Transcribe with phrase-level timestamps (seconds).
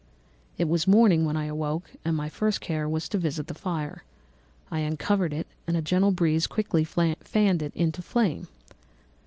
[0.57, 4.03] "It was morning when I awoke, and my first care was to visit the fire.
[4.71, 8.47] I uncovered it, and a gentle breeze quickly fanned it into a flame.